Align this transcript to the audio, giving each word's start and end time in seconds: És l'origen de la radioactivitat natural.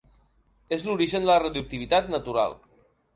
És 0.77 0.85
l'origen 0.87 1.27
de 1.27 1.31
la 1.31 1.35
radioactivitat 1.43 2.09
natural. 2.15 2.57